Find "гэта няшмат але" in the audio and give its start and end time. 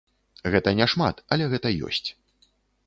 0.55-1.51